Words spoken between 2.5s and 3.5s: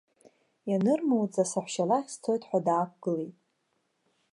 даақәгылеит.